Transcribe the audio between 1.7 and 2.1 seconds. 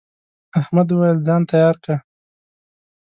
که.